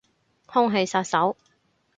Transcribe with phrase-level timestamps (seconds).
[0.47, 1.37] 空氣殺手